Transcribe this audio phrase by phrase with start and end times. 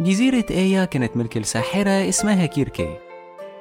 [0.00, 2.96] جزيرة آيا كانت ملك الساحرة اسمها كيركي.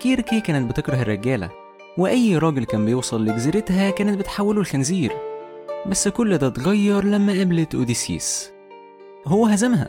[0.00, 1.50] كيركي كانت بتكره الرجالة
[1.98, 5.12] وأي راجل كان بيوصل لجزيرتها كانت بتحوله لخنزير.
[5.86, 8.52] بس كل ده اتغير لما قابلت أوديسيس.
[9.26, 9.86] هو هزمها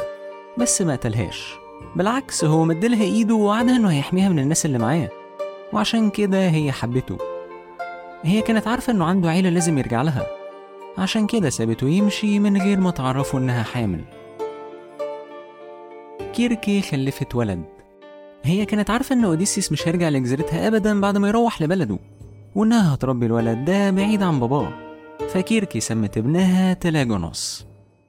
[0.57, 1.53] بس ما قتلهاش.
[1.95, 5.09] بالعكس هو مدلها إيده ووعدها إنه هيحميها من الناس اللي معاه.
[5.73, 7.17] وعشان كده هي حبته.
[8.23, 10.27] هي كانت عارفة إنه عنده عيلة لازم يرجع لها.
[10.97, 14.20] عشان كده سابته يمشي من غير ما تعرفه إنها حامل.
[16.33, 17.63] كيركي خلفت ولد.
[18.43, 21.99] هي كانت عارفة ان اوديسيس مش هيرجع لجزيرتها ابدا بعد ما يروح لبلده
[22.55, 24.73] وإنها هتربي الولد ده بعيد عن باباه.
[25.29, 27.65] فكيركي سمت ابنها تلاجونوس.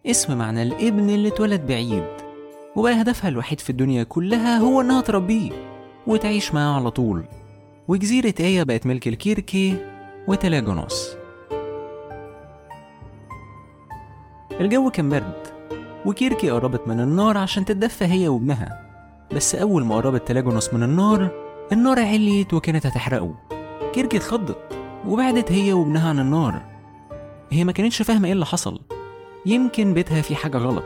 [0.06, 2.04] اسم معناه الابن اللي اتولد بعيد.
[2.76, 5.50] وبقى هدفها الوحيد في الدنيا كلها هو إنها تربيه
[6.06, 7.24] وتعيش معاه على طول.
[7.88, 9.76] وجزيرة آيا بقت ملك لكيركي
[10.28, 11.16] وتلاجونوس.
[14.60, 15.51] الجو كان برد.
[16.06, 18.82] وكيركي قربت من النار عشان تتدفى هي وابنها.
[19.34, 21.30] بس أول ما قربت تلاجونوس من النار
[21.72, 23.34] النار عليت وكانت هتحرقه.
[23.92, 24.58] كيركي اتخضت
[25.06, 26.62] وبعدت هي وابنها عن النار.
[27.50, 28.80] هي ما كانتش فاهمة إيه اللي حصل.
[29.46, 30.84] يمكن بيتها في حاجة غلط.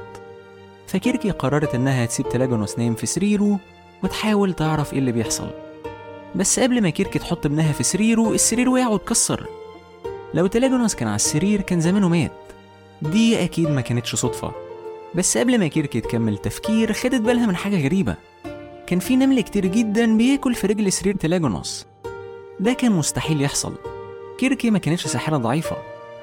[0.86, 3.58] فكيركي قررت إنها تسيب تلاجونوس نايم في سريره
[4.02, 5.50] وتحاول تعرف إيه اللي بيحصل.
[6.34, 9.46] بس قبل ما كيركي تحط ابنها في سريره السرير وقع واتكسر.
[10.34, 12.32] لو تلاجونوس كان على السرير كان زمانه مات.
[13.02, 14.65] دي أكيد ما كانتش صدفة.
[15.16, 18.16] بس قبل ما كيركي تكمل تفكير خدت بالها من حاجة غريبة.
[18.86, 21.86] كان في نمل كتير جدا بياكل في رجل سرير تلاجونوس.
[22.60, 23.74] ده كان مستحيل يحصل.
[24.38, 25.76] كيركي ما كانتش ساحرة ضعيفة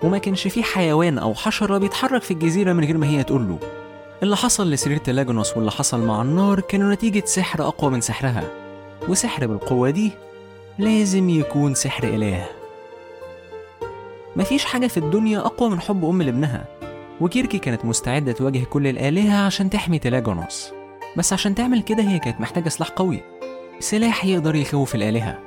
[0.04, 3.60] وما كانش في حيوان أو حشرة بيتحرك في الجزيرة من غير ما هي تقوله
[4.24, 8.44] اللي حصل لسرير تلاجونوس واللي حصل مع النار كانوا نتيجة سحر أقوى من سحرها.
[9.10, 10.12] وسحر بالقوة دي
[10.80, 12.46] لازم يكون سحر إله.
[14.36, 16.66] مفيش حاجة في الدنيا أقوى من حب أم لابنها.
[17.22, 20.72] وكيركي كانت مستعدة تواجه كل الآلهة عشان تحمي تلاجونوس.
[21.18, 23.20] بس عشان تعمل كده هي كانت محتاجة سلاح قوي.
[23.80, 25.40] سلاح يقدر يخوف الآلهة.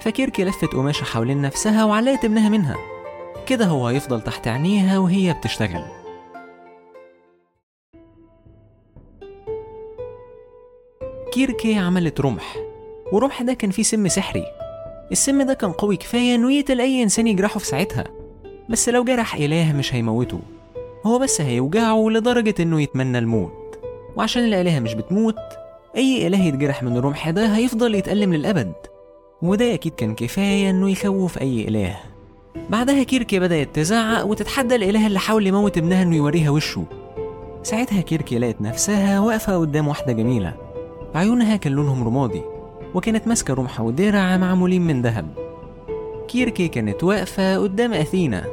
[0.00, 2.76] فكيركي لفت قماشة حوالين نفسها وعلقت ابنها منها.
[3.46, 5.84] كده هو هيفضل تحت عينيها وهي بتشتغل.
[11.32, 12.56] كيركي عملت رمح.
[13.12, 14.44] ورمح ده كان فيه سم سحري.
[15.12, 18.04] السم ده كان قوي كفاية إنه يقتل أي إنسان يجرحه في ساعتها.
[18.68, 20.40] بس لو جرح إله مش هيموته.
[21.06, 23.78] هو بس هيوجعه لدرجة إنه يتمنى الموت.
[24.16, 25.36] وعشان الآلهة مش بتموت
[25.96, 28.72] أي إله يتجرح من الرمح ده هيفضل يتألم للأبد.
[29.42, 31.96] وده أكيد كان كفاية إنه يخوف أي إله.
[32.70, 36.84] بعدها كيركي بدأت تزعق وتتحدى الإله اللي حاول يموت ابنها إنه يوريها وشه.
[37.62, 40.54] ساعتها كيركي لقت نفسها واقفة قدام واحدة جميلة.
[41.14, 42.42] عيونها كان لونهم رمادي
[42.94, 45.26] وكانت ماسكة رمح ودرع معمولين من ذهب.
[46.28, 48.44] كيركي كانت واقفة قدام أثينا.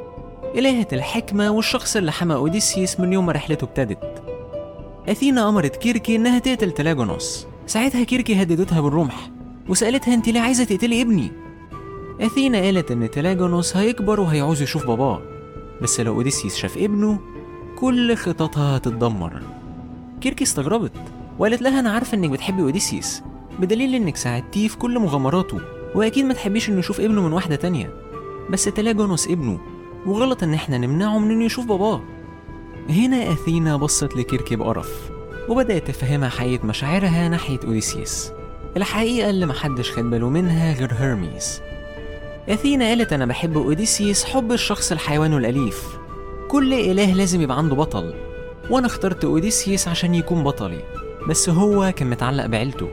[0.56, 4.24] إلهة الحكمة والشخص اللي حمى أوديسيوس من يوم ما رحلته ابتدت.
[5.10, 9.30] أثينا أمرت كيركي إنها تقتل تلاجونوس ساعتها كيركي هددتها بالرمح
[9.70, 11.32] وسألتها أنت ليه عايزة تقتلي ابني؟
[12.22, 15.22] أثينا قالت إن تلاجونوس هيكبر وهيعوز يشوف باباه.
[15.82, 17.20] بس لو أوديسيوس شاف ابنه
[17.80, 19.42] كل خططها هتتدمر
[20.22, 20.92] كيركي استغربت
[21.40, 23.22] وقالت لها أنا عارفة إنك بتحبي أوديسيوس
[23.60, 25.60] بدليل إنك ساعدتيه في كل مغامراته
[25.96, 27.94] وأكيد ما تحبيش إنه يشوف ابنه من واحدة تانية.
[28.50, 29.60] بس تلاجونوس ابنه
[30.06, 32.02] وغلط إن إحنا نمنعه من إنه يشوف باباه.
[32.90, 35.12] هنا أثينا بصت لكيركي بقرف
[35.50, 38.32] وبدأت تفهمها حقيقة مشاعرها ناحية أوديسيوس.
[38.78, 41.62] الحقيقة اللي محدش خد باله منها غير هيرميس.
[42.50, 45.84] أثينا قالت أنا بحب أوديسيوس حب الشخص للحيوان الأليف.
[46.48, 48.14] كل إله لازم يبقى عنده بطل
[48.70, 50.84] وأنا اخترت أوديسيوس عشان يكون بطلي.
[51.30, 52.90] بس هو كان متعلق بعيلته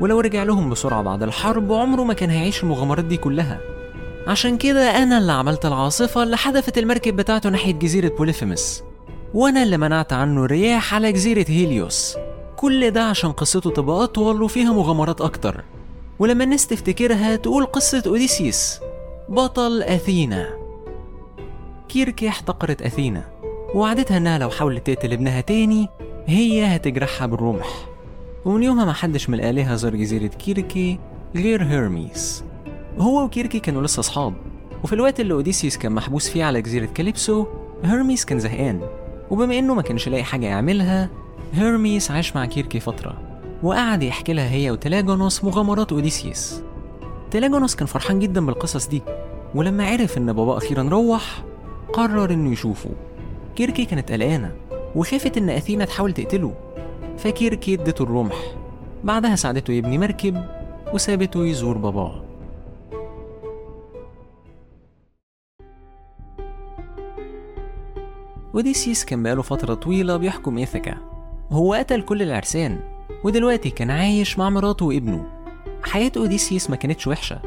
[0.00, 3.60] ولو رجع لهم بسرعة بعد الحرب عمره ما كان هيعيش المغامرات دي كلها.
[4.26, 8.82] عشان كده أنا اللي عملت العاصفة اللي حدفت المركب بتاعته ناحية جزيرة بوليفيمس
[9.34, 12.16] وأنا اللي منعت عنه الرياح على جزيرة هيليوس.
[12.56, 15.64] كل ده عشان قصته تبقى أطول وفيها مغامرات أكتر.
[16.18, 18.78] ولما الناس تفتكرها تقول قصة أوديسيوس.
[19.28, 20.48] بطل أثينا.
[21.88, 23.24] كيركي احتقرت أثينا.
[23.74, 25.88] ووعدتها إنها لو حاولت تقتل ابنها تاني
[26.26, 27.68] هي هتجرحها بالرمح.
[28.44, 30.98] ومن يومها ما حدش من الآلهة زار جزيرة كيركي
[31.36, 32.44] غير هيرميس.
[32.98, 34.34] هو وكيركي كانوا لسه أصحاب
[34.84, 37.46] وفي الوقت اللي أوديسيوس كان محبوس فيه على جزيرة كاليبسو
[37.84, 38.80] هيرميس كان زهقان.
[39.30, 41.08] وبما إنه ما كانش لاقي حاجة يعملها
[41.52, 43.18] هيرميس عاش مع كيركي فترة
[43.62, 46.60] وقعد يحكي لها هي وتلاجونوس مغامرات أوديسيوس.
[47.30, 49.02] تلاجونوس كان فرحان جدا بالقصص دي
[49.54, 51.42] ولما عرف إن باباه أخيرا روح
[51.92, 52.90] قرر إنه يشوفه.
[53.56, 54.52] كيركي كانت قلقانة
[54.96, 56.54] وخافت إن أثينا تحاول تقتله
[57.18, 58.36] فكيركي ادته الرمح.
[59.04, 60.44] بعدها ساعدته يبني مركب
[60.94, 62.21] وسابته يزور باباه.
[68.54, 70.96] أوديسيوس كان بقاله فترة طويلة بيحكم إيثيكا.
[71.50, 72.80] هو قتل كل العرسان
[73.24, 75.26] ودلوقتي كان عايش مع مراته وابنه.
[75.84, 77.40] حياة أوديسيس ما كانتش وحشة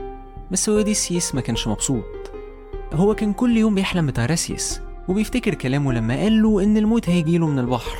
[0.52, 2.04] بس أوديسيس ما كانش مبسوط.
[2.94, 7.60] هو كان كل يوم بيحلم بتايريسياس وبيفتكر كلامه لما قال له إن الموت هيجيله من
[7.60, 7.98] البحر.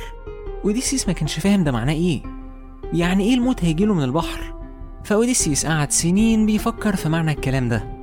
[0.64, 2.22] أوديسيس ما كانش فاهم ده معناه إيه؟
[2.92, 4.54] يعني إيه الموت هيجيله من البحر؟
[5.04, 7.96] فأوديسيس قعد سنين بيفكر في معنى الكلام ده.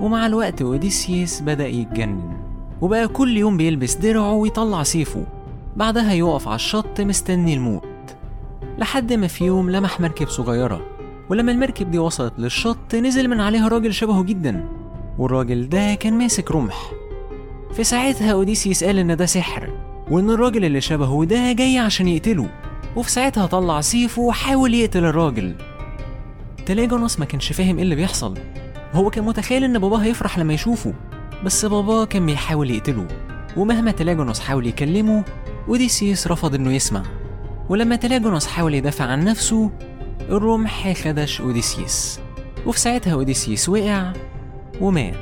[0.00, 2.43] ومع الوقت أوديسيس بدأ يتجنن.
[2.84, 5.26] وبقى كل يوم بيلبس درعه ويطلع سيفه.
[5.76, 8.16] بعدها يقف على الشط مستني الموت.
[8.78, 10.80] لحد ما في يوم لمح مركب صغيرة
[11.30, 14.68] ولما المركب دي وصلت للشط نزل من عليها راجل شبهه جدا
[15.18, 16.92] والراجل ده كان ماسك رمح.
[17.72, 19.70] في ساعتها أوديسيس قال إن ده سحر
[20.10, 22.48] وإن الراجل اللي شبهه ده جاي عشان يقتله.
[22.96, 25.54] وفي ساعتها طلع سيفه وحاول يقتل الراجل.
[26.66, 28.34] تلاجونوس ما كانش فاهم إيه اللي بيحصل.
[28.92, 30.94] هو كان متخيل إن باباه هيفرح لما يشوفه.
[31.44, 33.08] بس باباه كان بيحاول يقتله
[33.56, 35.24] ومهما تلاجونوس حاول يكلمه
[35.68, 37.02] أوديسيوس رفض إنه يسمع.
[37.68, 39.70] ولما تلاجونوس حاول يدافع عن نفسه
[40.20, 42.20] الرمح خدش أوديسيوس.
[42.66, 44.12] وفي ساعتها أوديسيوس وقع
[44.80, 45.14] ومات.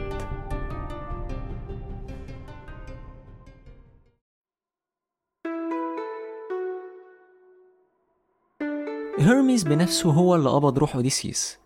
[9.18, 11.58] هيرميس بنفسه هو اللي قبض روح أوديسيوس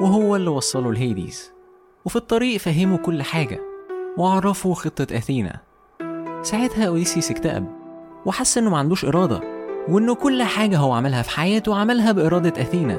[0.00, 1.52] وهو اللي وصله لهيديز
[2.04, 3.73] وفي الطريق فهمه كل حاجة.
[4.18, 5.60] وعرفه خطة أثينا.
[6.42, 7.66] ساعتها أوديسيوس اكتئب
[8.26, 9.40] وحس إنه ما عندوش إرادة
[9.88, 12.98] وإنه كل حاجة هو عملها في حياته عملها بإرادة أثينا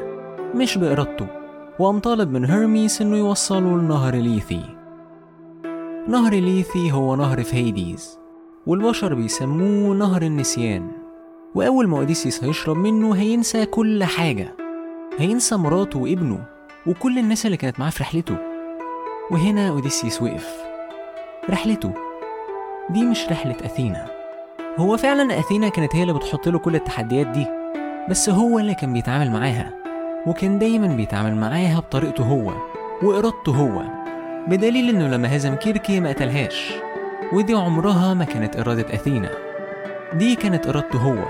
[0.55, 1.27] مش بإرادته.
[1.79, 4.61] وقام طالب من هيرميس إنه يوصله لنهر ليثي.
[6.07, 8.19] نهر ليثي هو نهر في هيديز
[8.67, 10.91] والبشر بيسموه نهر النسيان.
[11.55, 14.55] وأول ما أوديسيوس هيشرب منه هينسى كل حاجة.
[15.17, 16.45] هينسى مراته وابنه
[16.87, 18.37] وكل الناس اللي كانت معاه في رحلته.
[19.31, 20.74] وهنا أوديسيوس وقف.
[21.49, 21.91] رحلته.
[22.89, 24.05] دي مش رحلة أثينا.
[24.77, 27.47] هو فعلا أثينا كانت هي اللي بتحط له كل التحديات دي
[28.09, 29.71] بس هو اللي كان بيتعامل معاها
[30.27, 32.53] وكان دايما بيتعامل معاها بطريقته هو
[33.03, 33.81] وإرادته هو
[34.47, 36.73] بدليل إنه لما هزم كيركي ما قتلهاش
[37.33, 39.29] ودي عمرها ما كانت إرادة أثينا.
[40.13, 41.23] دي كانت إرادته هو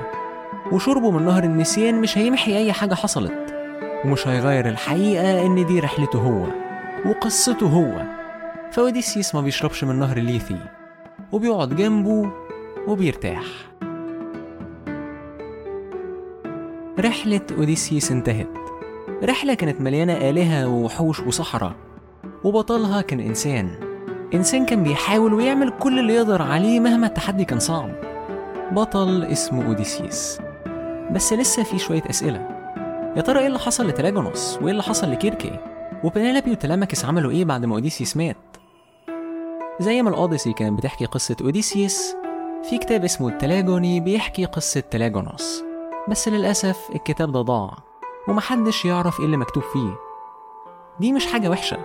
[0.72, 3.56] وشربه من نهر النسيان مش هيمحي أي حاجة حصلت
[4.06, 6.46] ومش هيغير الحقيقة إن دي رحلته هو
[7.10, 8.15] وقصته هو.
[8.76, 10.58] فأوديسيس ما بيشربش من نهر ليثي
[11.32, 12.32] وبيقعد جنبه
[12.88, 13.44] وبيرتاح.
[17.00, 18.48] رحلة أوديسيس انتهت.
[19.24, 21.74] رحلة كانت مليانة آلهة ووحوش وصحراء
[22.44, 23.70] وبطلها كان إنسان.
[24.34, 27.92] إنسان كان بيحاول ويعمل كل اللي يقدر عليه مهما التحدي كان صعب.
[28.72, 30.40] بطل اسمه أوديسيس.
[31.12, 32.48] بس لسه في شوية أسئلة.
[33.16, 35.60] يا ترى إيه اللي حصل لتلاجونوس؟ وإيه اللي حصل لكيركي؟
[36.04, 38.38] وبنيلابي وتليماكوس عملوا إيه بعد ما اوديسيوس مات؟
[39.80, 42.16] زي ما الاوديسي كانت بتحكي قصة اوديسيوس
[42.70, 45.64] في كتاب اسمه التلاجوني بيحكي قصة تلاجونوس.
[46.10, 47.78] بس للأسف الكتاب ده ضاع
[48.28, 49.96] ومحدش يعرف إيه اللي مكتوب فيه.
[51.00, 51.78] دي مش حاجة وحشة.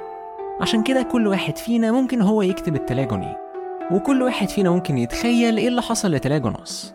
[0.60, 3.37] عشان كده كل واحد فينا ممكن هو يكتب التلاجوني
[3.90, 6.93] وكل واحد فينا ممكن يتخيل إيه اللي حصل لتلاجونوس.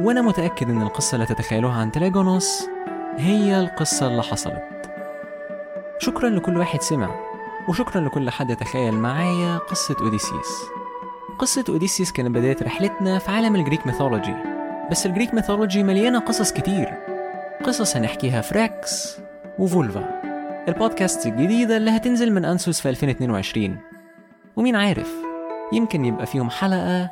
[0.00, 2.66] وأنا متأكد إن القصة اللي تتخيلوها عن تلاجونوس
[3.16, 4.90] هي القصة اللي حصلت.
[5.98, 7.27] شكرا لكل واحد سمع.
[7.68, 10.62] وشكرا لكل حد تخيل معايا قصة أوديسيس.
[11.38, 14.34] قصة أوديسيس كانت بداية رحلتنا في عالم ال Greek mythology
[14.90, 16.94] بس ال Greek mythology مليانة قصص كتير.
[17.64, 18.54] قصص هنحكيها في
[19.58, 20.20] وفولفا
[20.68, 23.78] البودكاست الجديدة اللي هتنزل من أنسوس في 2022
[24.56, 25.12] ومين عارف
[25.72, 27.10] يمكن يبقى فيهم حلقة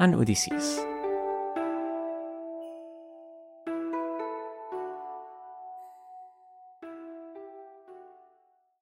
[0.00, 0.80] عن أوديسيس.